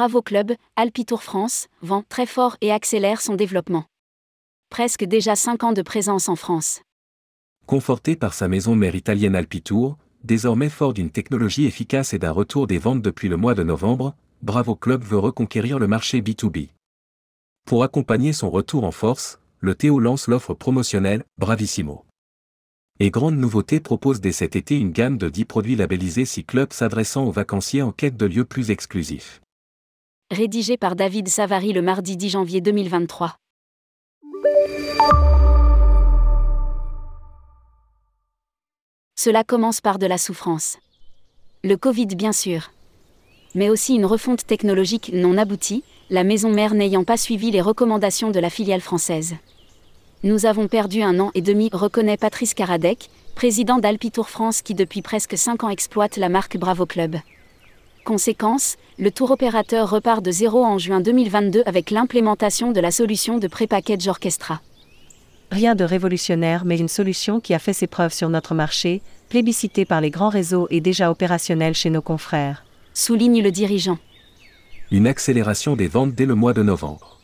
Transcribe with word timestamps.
Bravo 0.00 0.22
Club, 0.22 0.52
Alpitour 0.76 1.22
France, 1.22 1.68
vend 1.82 2.02
très 2.08 2.24
fort 2.24 2.56
et 2.62 2.72
accélère 2.72 3.20
son 3.20 3.34
développement. 3.34 3.84
Presque 4.70 5.04
déjà 5.04 5.36
5 5.36 5.62
ans 5.62 5.72
de 5.74 5.82
présence 5.82 6.30
en 6.30 6.36
France. 6.36 6.80
Conforté 7.66 8.16
par 8.16 8.32
sa 8.32 8.48
maison 8.48 8.74
mère 8.74 8.94
italienne 8.94 9.36
Alpitour, 9.36 9.98
désormais 10.24 10.70
fort 10.70 10.94
d'une 10.94 11.10
technologie 11.10 11.66
efficace 11.66 12.14
et 12.14 12.18
d'un 12.18 12.30
retour 12.30 12.66
des 12.66 12.78
ventes 12.78 13.02
depuis 13.02 13.28
le 13.28 13.36
mois 13.36 13.54
de 13.54 13.62
novembre, 13.62 14.14
Bravo 14.40 14.74
Club 14.74 15.04
veut 15.04 15.18
reconquérir 15.18 15.78
le 15.78 15.86
marché 15.86 16.22
B2B. 16.22 16.70
Pour 17.66 17.84
accompagner 17.84 18.32
son 18.32 18.48
retour 18.48 18.84
en 18.84 18.92
force, 18.92 19.38
le 19.58 19.74
Théo 19.74 20.00
lance 20.00 20.28
l'offre 20.28 20.54
promotionnelle 20.54 21.24
Bravissimo. 21.36 22.06
Et 23.00 23.10
grande 23.10 23.36
nouveauté 23.36 23.80
propose 23.80 24.22
dès 24.22 24.32
cet 24.32 24.56
été 24.56 24.78
une 24.78 24.92
gamme 24.92 25.18
de 25.18 25.28
10 25.28 25.44
produits 25.44 25.76
labellisés 25.76 26.24
C 26.24 26.42
Club 26.42 26.72
s'adressant 26.72 27.26
aux 27.26 27.32
vacanciers 27.32 27.82
en 27.82 27.92
quête 27.92 28.16
de 28.16 28.24
lieux 28.24 28.46
plus 28.46 28.70
exclusifs. 28.70 29.42
Rédigé 30.32 30.76
par 30.76 30.94
David 30.94 31.26
Savary 31.26 31.72
le 31.72 31.82
mardi 31.82 32.16
10 32.16 32.30
janvier 32.30 32.60
2023. 32.60 33.34
Cela 39.16 39.42
commence 39.42 39.80
par 39.80 39.98
de 39.98 40.06
la 40.06 40.18
souffrance. 40.18 40.78
Le 41.64 41.76
Covid 41.76 42.06
bien 42.14 42.30
sûr. 42.30 42.70
Mais 43.56 43.70
aussi 43.70 43.96
une 43.96 44.06
refonte 44.06 44.46
technologique 44.46 45.10
non 45.12 45.36
aboutie, 45.36 45.82
la 46.10 46.22
maison 46.22 46.52
mère 46.52 46.74
n'ayant 46.74 47.02
pas 47.02 47.16
suivi 47.16 47.50
les 47.50 47.60
recommandations 47.60 48.30
de 48.30 48.38
la 48.38 48.50
filiale 48.50 48.82
française. 48.82 49.34
Nous 50.22 50.46
avons 50.46 50.68
perdu 50.68 51.02
un 51.02 51.18
an 51.18 51.32
et 51.34 51.42
demi, 51.42 51.70
reconnaît 51.72 52.16
Patrice 52.16 52.54
Karadec, 52.54 53.10
président 53.34 53.78
d'Alpitour 53.78 54.30
France 54.30 54.62
qui 54.62 54.76
depuis 54.76 55.02
presque 55.02 55.36
5 55.36 55.64
ans 55.64 55.70
exploite 55.70 56.18
la 56.18 56.28
marque 56.28 56.56
Bravo 56.56 56.86
Club. 56.86 57.16
Conséquence, 58.04 58.76
le 58.98 59.10
tour 59.10 59.30
opérateur 59.30 59.90
repart 59.90 60.24
de 60.24 60.30
zéro 60.30 60.64
en 60.64 60.78
juin 60.78 61.00
2022 61.00 61.62
avec 61.66 61.90
l'implémentation 61.90 62.72
de 62.72 62.80
la 62.80 62.90
solution 62.90 63.38
de 63.38 63.46
pré-package 63.46 64.08
Orchestra. 64.08 64.60
Rien 65.50 65.74
de 65.74 65.84
révolutionnaire 65.84 66.64
mais 66.64 66.78
une 66.78 66.88
solution 66.88 67.40
qui 67.40 67.54
a 67.54 67.58
fait 67.58 67.72
ses 67.72 67.86
preuves 67.86 68.12
sur 68.12 68.28
notre 68.28 68.54
marché, 68.54 69.02
plébiscitée 69.28 69.84
par 69.84 70.00
les 70.00 70.10
grands 70.10 70.28
réseaux 70.28 70.66
et 70.70 70.80
déjà 70.80 71.10
opérationnelle 71.10 71.74
chez 71.74 71.90
nos 71.90 72.02
confrères. 72.02 72.64
Souligne 72.94 73.42
le 73.42 73.50
dirigeant 73.50 73.98
une 74.90 75.06
accélération 75.06 75.76
des 75.76 75.86
ventes 75.86 76.14
dès 76.14 76.26
le 76.26 76.34
mois 76.34 76.52
de 76.52 76.62
novembre. 76.62 77.20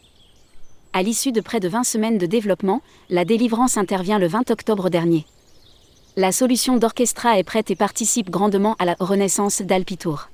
À 0.93 1.03
l'issue 1.03 1.33
de 1.33 1.41
près 1.41 1.59
de 1.59 1.69
20 1.69 1.83
semaines 1.83 2.19
de 2.19 2.27
développement, 2.27 2.81
la 3.11 3.25
délivrance 3.25 3.77
intervient 3.77 4.19
le 4.19 4.29
20 4.29 4.51
octobre 4.51 4.89
dernier. 4.89 5.27
La 6.17 6.33
solution 6.33 6.77
d'Orchestra 6.77 7.39
est 7.39 7.45
prête 7.45 7.71
et 7.71 7.77
participe 7.77 8.31
grandement 8.31 8.77
à 8.79 8.85
la 8.85 8.97
renaissance 9.01 9.63
d'Alpitour. 9.63 10.31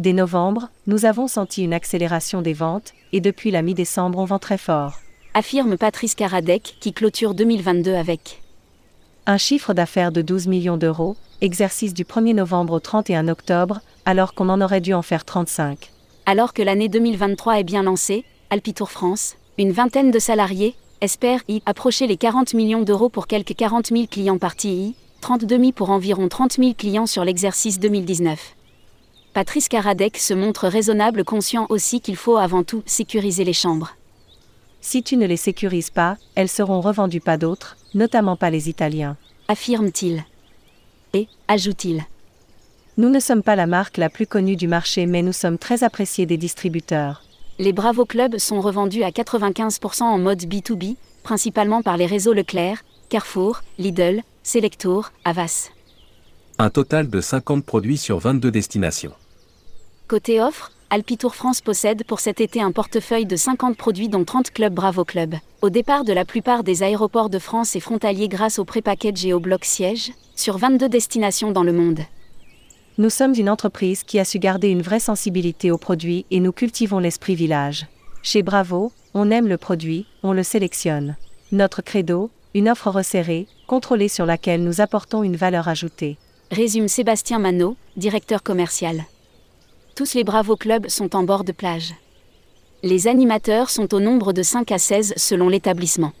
Dès 0.00 0.14
novembre, 0.14 0.70
nous 0.86 1.04
avons 1.04 1.28
senti 1.28 1.62
une 1.62 1.74
accélération 1.74 2.40
des 2.40 2.54
ventes, 2.54 2.94
et 3.12 3.20
depuis 3.20 3.50
la 3.50 3.60
mi-décembre 3.60 4.18
on 4.18 4.24
vend 4.24 4.38
très 4.38 4.56
fort. 4.56 4.94
Affirme 5.34 5.76
Patrice 5.76 6.14
Karadec, 6.14 6.76
qui 6.80 6.94
clôture 6.94 7.34
2022 7.34 7.92
avec 7.92 8.40
un 9.26 9.36
chiffre 9.36 9.74
d'affaires 9.74 10.10
de 10.10 10.22
12 10.22 10.46
millions 10.46 10.78
d'euros, 10.78 11.16
exercice 11.42 11.92
du 11.92 12.04
1er 12.04 12.34
novembre 12.34 12.72
au 12.72 12.80
31 12.80 13.28
octobre, 13.28 13.82
alors 14.06 14.32
qu'on 14.32 14.48
en 14.48 14.62
aurait 14.62 14.80
dû 14.80 14.94
en 14.94 15.02
faire 15.02 15.26
35. 15.26 15.90
Alors 16.24 16.54
que 16.54 16.62
l'année 16.62 16.88
2023 16.88 17.60
est 17.60 17.64
bien 17.64 17.82
lancée, 17.82 18.24
Alpitour 18.48 18.90
France, 18.90 19.36
une 19.58 19.72
vingtaine 19.72 20.10
de 20.10 20.18
salariés, 20.18 20.76
espère 21.02 21.42
y 21.46 21.62
approcher 21.66 22.06
les 22.06 22.16
40 22.16 22.54
millions 22.54 22.82
d'euros 22.84 23.10
pour 23.10 23.26
quelques 23.26 23.54
40 23.54 23.88
000 23.88 24.06
clients 24.10 24.38
par 24.38 24.56
TI, 24.56 24.94
30 25.20 25.44
demi 25.44 25.74
pour 25.74 25.90
environ 25.90 26.28
30 26.28 26.52
000 26.52 26.72
clients 26.72 27.04
sur 27.04 27.22
l'exercice 27.22 27.78
2019. 27.78 28.54
Patrice 29.32 29.68
Karadec 29.68 30.16
se 30.16 30.34
montre 30.34 30.66
raisonnable, 30.66 31.24
conscient 31.24 31.66
aussi 31.68 32.00
qu'il 32.00 32.16
faut 32.16 32.36
avant 32.36 32.64
tout 32.64 32.82
sécuriser 32.84 33.44
les 33.44 33.52
chambres. 33.52 33.96
Si 34.80 35.04
tu 35.04 35.16
ne 35.16 35.26
les 35.26 35.36
sécurises 35.36 35.90
pas, 35.90 36.16
elles 36.34 36.48
seront 36.48 36.80
revendues 36.80 37.20
pas 37.20 37.36
d'autres, 37.36 37.76
notamment 37.94 38.36
pas 38.36 38.50
les 38.50 38.68
Italiens. 38.68 39.16
Affirme-t-il. 39.46 40.24
Et, 41.12 41.28
ajoute-t-il. 41.48 42.02
Nous 42.96 43.08
ne 43.08 43.20
sommes 43.20 43.42
pas 43.42 43.56
la 43.56 43.66
marque 43.66 43.98
la 43.98 44.10
plus 44.10 44.26
connue 44.26 44.56
du 44.56 44.66
marché 44.66 45.06
mais 45.06 45.22
nous 45.22 45.32
sommes 45.32 45.58
très 45.58 45.84
appréciés 45.84 46.26
des 46.26 46.36
distributeurs. 46.36 47.22
Les 47.58 47.72
Bravo 47.72 48.04
Club 48.06 48.38
sont 48.38 48.60
revendus 48.60 49.04
à 49.04 49.10
95% 49.10 50.02
en 50.02 50.18
mode 50.18 50.42
B2B, 50.42 50.96
principalement 51.22 51.82
par 51.82 51.96
les 51.96 52.06
réseaux 52.06 52.32
Leclerc, 52.32 52.84
Carrefour, 53.10 53.62
Lidl, 53.78 54.22
Selectour, 54.42 55.12
Avas. 55.24 55.70
Un 56.58 56.70
total 56.70 57.08
de 57.08 57.20
50 57.20 57.64
produits 57.64 57.98
sur 57.98 58.18
22 58.18 58.50
destinations. 58.50 59.12
Côté 60.10 60.40
offre, 60.40 60.72
Alpitour 60.90 61.36
France 61.36 61.60
possède 61.60 62.02
pour 62.02 62.18
cet 62.18 62.40
été 62.40 62.60
un 62.60 62.72
portefeuille 62.72 63.26
de 63.26 63.36
50 63.36 63.76
produits 63.76 64.08
dont 64.08 64.24
30 64.24 64.50
clubs 64.50 64.74
Bravo 64.74 65.04
Club. 65.04 65.36
Au 65.62 65.70
départ 65.70 66.02
de 66.02 66.12
la 66.12 66.24
plupart 66.24 66.64
des 66.64 66.82
aéroports 66.82 67.30
de 67.30 67.38
France 67.38 67.76
et 67.76 67.80
frontaliers 67.80 68.26
grâce 68.26 68.58
au 68.58 68.64
pré-package 68.64 69.24
et 69.24 69.32
au 69.32 69.38
bloc 69.38 69.64
siège, 69.64 70.10
sur 70.34 70.58
22 70.58 70.88
destinations 70.88 71.52
dans 71.52 71.62
le 71.62 71.72
monde. 71.72 72.00
Nous 72.98 73.08
sommes 73.08 73.34
une 73.36 73.48
entreprise 73.48 74.02
qui 74.02 74.18
a 74.18 74.24
su 74.24 74.40
garder 74.40 74.66
une 74.66 74.82
vraie 74.82 74.98
sensibilité 74.98 75.70
aux 75.70 75.78
produits 75.78 76.26
et 76.32 76.40
nous 76.40 76.50
cultivons 76.50 76.98
l'esprit 76.98 77.36
village. 77.36 77.86
Chez 78.24 78.42
Bravo, 78.42 78.90
on 79.14 79.30
aime 79.30 79.46
le 79.46 79.58
produit, 79.58 80.06
on 80.24 80.32
le 80.32 80.42
sélectionne. 80.42 81.14
Notre 81.52 81.82
credo, 81.82 82.30
une 82.54 82.68
offre 82.68 82.90
resserrée, 82.90 83.46
contrôlée 83.68 84.08
sur 84.08 84.26
laquelle 84.26 84.64
nous 84.64 84.80
apportons 84.80 85.22
une 85.22 85.36
valeur 85.36 85.68
ajoutée. 85.68 86.18
Résume 86.50 86.88
Sébastien 86.88 87.38
Manot, 87.38 87.76
directeur 87.96 88.42
commercial. 88.42 89.04
Tous 90.00 90.14
les 90.14 90.24
Bravo 90.24 90.56
Clubs 90.56 90.88
sont 90.88 91.14
en 91.14 91.24
bord 91.24 91.44
de 91.44 91.52
plage. 91.52 91.92
Les 92.82 93.06
animateurs 93.06 93.68
sont 93.68 93.92
au 93.92 94.00
nombre 94.00 94.32
de 94.32 94.42
5 94.42 94.72
à 94.72 94.78
16 94.78 95.12
selon 95.18 95.50
l'établissement. 95.50 96.12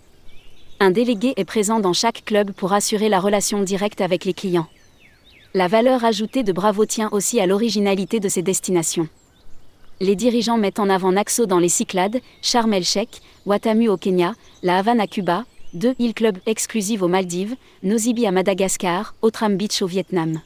Un 0.80 0.90
délégué 0.90 1.32
est 1.38 1.46
présent 1.46 1.80
dans 1.80 1.94
chaque 1.94 2.26
club 2.26 2.52
pour 2.52 2.74
assurer 2.74 3.08
la 3.08 3.18
relation 3.18 3.62
directe 3.62 4.02
avec 4.02 4.26
les 4.26 4.34
clients. 4.34 4.66
La 5.54 5.66
valeur 5.66 6.04
ajoutée 6.04 6.42
de 6.42 6.52
Bravo 6.52 6.84
tient 6.84 7.08
aussi 7.12 7.40
à 7.40 7.46
l'originalité 7.46 8.20
de 8.20 8.28
ses 8.28 8.42
destinations. 8.42 9.08
Les 9.98 10.14
dirigeants 10.14 10.58
mettent 10.58 10.78
en 10.78 10.90
avant 10.90 11.12
Naxo 11.12 11.46
dans 11.46 11.58
les 11.58 11.70
Cyclades, 11.70 12.20
Sharm 12.42 12.74
el-Sheikh, 12.74 13.22
Watamu 13.46 13.88
au 13.88 13.96
Kenya, 13.96 14.34
La 14.62 14.76
Havane 14.76 15.00
à 15.00 15.06
Cuba, 15.06 15.46
deux 15.72 15.94
îles 15.98 16.12
clubs 16.12 16.38
exclusives 16.44 17.02
aux 17.02 17.08
Maldives, 17.08 17.56
Nosy 17.82 18.26
à 18.26 18.30
Madagascar, 18.30 19.14
Outram 19.22 19.56
Beach 19.56 19.80
au 19.80 19.86
Vietnam. 19.86 20.42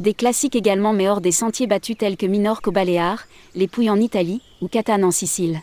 Des 0.00 0.14
classiques 0.14 0.56
également 0.56 0.92
mais 0.92 1.08
hors 1.08 1.20
des 1.20 1.32
sentiers 1.32 1.66
battus 1.66 1.96
tels 1.96 2.16
que 2.16 2.26
Minorque 2.26 2.66
aux 2.66 2.72
Baléares, 2.72 3.26
Les 3.54 3.68
Pouilles 3.68 3.90
en 3.90 4.00
Italie 4.00 4.42
ou 4.60 4.68
Catane 4.68 5.04
en 5.04 5.12
Sicile. 5.12 5.60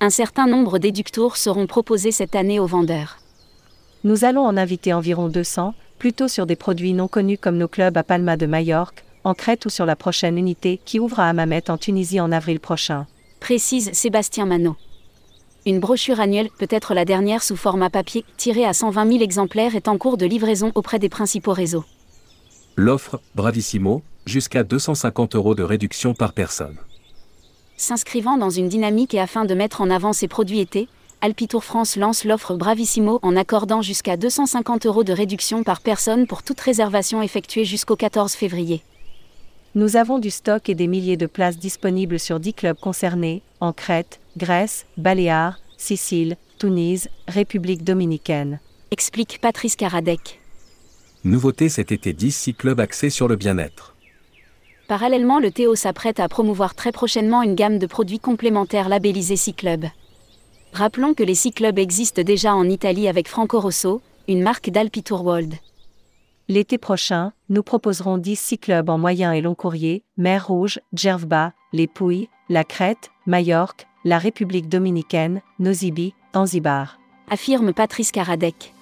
Un 0.00 0.10
certain 0.10 0.46
nombre 0.46 0.78
d'éductours 0.78 1.36
seront 1.36 1.66
proposés 1.66 2.12
cette 2.12 2.36
année 2.36 2.60
aux 2.60 2.66
vendeurs. 2.66 3.18
Nous 4.04 4.24
allons 4.24 4.44
en 4.44 4.56
inviter 4.56 4.92
environ 4.92 5.28
200, 5.28 5.74
plutôt 5.98 6.28
sur 6.28 6.46
des 6.46 6.56
produits 6.56 6.92
non 6.92 7.08
connus 7.08 7.38
comme 7.38 7.56
nos 7.56 7.68
clubs 7.68 7.96
à 7.96 8.02
Palma 8.02 8.36
de 8.36 8.46
Majorque, 8.46 9.04
en 9.24 9.34
Crète 9.34 9.66
ou 9.66 9.70
sur 9.70 9.86
la 9.86 9.96
prochaine 9.96 10.38
unité 10.38 10.80
qui 10.84 10.98
ouvre 10.98 11.20
à 11.20 11.28
Hammamet 11.28 11.70
en 11.70 11.78
Tunisie 11.78 12.20
en 12.20 12.32
avril 12.32 12.58
prochain. 12.58 13.06
Précise 13.40 13.92
Sébastien 13.92 14.46
Manot. 14.46 14.76
Une 15.66 15.78
brochure 15.78 16.18
annuelle, 16.18 16.48
peut-être 16.58 16.94
la 16.94 17.04
dernière 17.04 17.42
sous 17.42 17.56
format 17.56 17.90
papier, 17.90 18.24
tirée 18.36 18.64
à 18.64 18.72
120 18.72 19.08
000 19.08 19.22
exemplaires, 19.22 19.76
est 19.76 19.86
en 19.86 19.98
cours 19.98 20.16
de 20.16 20.26
livraison 20.26 20.72
auprès 20.74 20.98
des 20.98 21.08
principaux 21.08 21.52
réseaux. 21.52 21.84
L'offre, 22.76 23.20
Bravissimo, 23.34 24.02
jusqu'à 24.24 24.62
250 24.64 25.34
euros 25.34 25.54
de 25.54 25.62
réduction 25.62 26.14
par 26.14 26.32
personne. 26.32 26.76
S'inscrivant 27.76 28.38
dans 28.38 28.48
une 28.48 28.68
dynamique 28.68 29.12
et 29.12 29.20
afin 29.20 29.44
de 29.44 29.54
mettre 29.54 29.82
en 29.82 29.90
avant 29.90 30.14
ses 30.14 30.26
produits 30.26 30.60
été, 30.60 30.88
Alpitour 31.20 31.64
France 31.64 31.96
lance 31.96 32.24
l'offre 32.24 32.54
Bravissimo 32.54 33.18
en 33.22 33.36
accordant 33.36 33.82
jusqu'à 33.82 34.16
250 34.16 34.86
euros 34.86 35.04
de 35.04 35.12
réduction 35.12 35.64
par 35.64 35.82
personne 35.82 36.26
pour 36.26 36.42
toute 36.42 36.60
réservation 36.60 37.20
effectuée 37.20 37.66
jusqu'au 37.66 37.94
14 37.94 38.32
février. 38.32 38.82
Nous 39.74 39.96
avons 39.96 40.18
du 40.18 40.30
stock 40.30 40.68
et 40.70 40.74
des 40.74 40.86
milliers 40.86 41.18
de 41.18 41.26
places 41.26 41.58
disponibles 41.58 42.18
sur 42.18 42.40
10 42.40 42.54
clubs 42.54 42.80
concernés, 42.80 43.42
en 43.60 43.72
Crète, 43.72 44.18
Grèce, 44.38 44.86
Baléares, 44.96 45.58
Sicile, 45.76 46.36
Tunis, 46.58 47.08
République 47.28 47.84
dominicaine. 47.84 48.60
Explique 48.90 49.40
Patrice 49.42 49.76
Karadec. 49.76 50.41
Nouveauté 51.24 51.68
cet 51.68 51.92
été 51.92 52.12
10 52.12 52.32
6 52.32 52.54
clubs 52.54 52.80
axés 52.80 53.10
sur 53.10 53.28
le 53.28 53.36
bien-être. 53.36 53.94
Parallèlement, 54.88 55.38
le 55.38 55.50
Théo 55.50 55.74
s'apprête 55.74 56.20
à 56.20 56.28
promouvoir 56.28 56.74
très 56.74 56.92
prochainement 56.92 57.42
une 57.42 57.54
gamme 57.54 57.78
de 57.78 57.86
produits 57.86 58.18
complémentaires 58.18 58.88
labellisés 58.88 59.36
6 59.36 59.54
clubs. 59.54 59.86
Rappelons 60.72 61.12
que 61.12 61.22
les 61.22 61.34
six 61.34 61.52
clubs 61.52 61.78
existent 61.78 62.22
déjà 62.22 62.54
en 62.54 62.68
Italie 62.68 63.06
avec 63.06 63.28
Franco 63.28 63.60
Rosso, 63.60 64.00
une 64.26 64.42
marque 64.42 64.70
d'Alpitour 64.70 65.22
World. 65.24 65.54
L'été 66.48 66.78
prochain, 66.78 67.32
nous 67.50 67.62
proposerons 67.62 68.16
10 68.16 68.38
six 68.38 68.58
clubs 68.58 68.88
en 68.88 68.96
moyen 68.96 69.32
et 69.32 69.42
long 69.42 69.54
courrier, 69.54 70.02
Mer 70.16 70.46
Rouge, 70.46 70.80
Djerba, 70.94 71.52
Les 71.72 71.86
Pouilles, 71.86 72.28
la 72.48 72.64
Crète, 72.64 73.10
Majorque, 73.26 73.86
la 74.04 74.18
République 74.18 74.68
dominicaine, 74.68 75.42
Nosibi, 75.58 76.14
Zanzibar. 76.34 76.98
Affirme 77.30 77.72
Patrice 77.72 78.10
Karadec. 78.10 78.74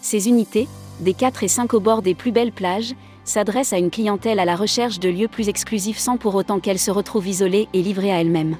Ces 0.00 0.28
unités, 0.28 0.68
des 1.00 1.14
4 1.14 1.42
et 1.42 1.48
5 1.48 1.74
au 1.74 1.80
bord 1.80 2.02
des 2.02 2.14
plus 2.14 2.32
belles 2.32 2.52
plages, 2.52 2.94
s'adresse 3.24 3.72
à 3.72 3.78
une 3.78 3.90
clientèle 3.90 4.38
à 4.38 4.44
la 4.44 4.56
recherche 4.56 4.98
de 4.98 5.08
lieux 5.08 5.28
plus 5.28 5.48
exclusifs 5.48 5.98
sans 5.98 6.16
pour 6.16 6.34
autant 6.34 6.60
qu'elle 6.60 6.78
se 6.78 6.90
retrouve 6.90 7.28
isolée 7.28 7.68
et 7.72 7.82
livrée 7.82 8.12
à 8.12 8.20
elle-même. 8.20 8.56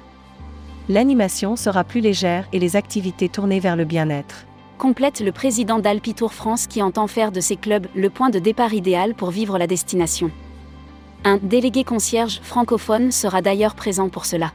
L'animation 0.89 1.55
sera 1.55 1.83
plus 1.83 2.01
légère 2.01 2.47
et 2.51 2.59
les 2.59 2.75
activités 2.75 3.29
tournées 3.29 3.59
vers 3.59 3.75
le 3.75 3.85
bien-être. 3.85 4.45
Complète 4.77 5.19
le 5.19 5.31
président 5.31 5.79
d'Alpitour 5.79 6.33
France 6.33 6.67
qui 6.67 6.81
entend 6.81 7.07
faire 7.07 7.31
de 7.31 7.39
ces 7.39 7.55
clubs 7.55 7.87
le 7.95 8.09
point 8.09 8.29
de 8.29 8.39
départ 8.39 8.73
idéal 8.73 9.13
pour 9.13 9.29
vivre 9.29 9.57
la 9.57 9.67
destination. 9.67 10.31
Un 11.23 11.37
délégué 11.37 11.83
concierge 11.83 12.39
francophone 12.41 13.11
sera 13.11 13.43
d'ailleurs 13.43 13.75
présent 13.75 14.09
pour 14.09 14.25
cela. 14.25 14.53